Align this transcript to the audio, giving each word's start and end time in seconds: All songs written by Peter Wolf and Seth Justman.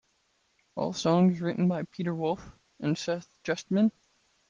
All 0.73 0.93
songs 0.93 1.41
written 1.41 1.67
by 1.67 1.83
Peter 1.83 2.15
Wolf 2.15 2.43
and 2.79 2.97
Seth 2.97 3.29
Justman. 3.43 3.91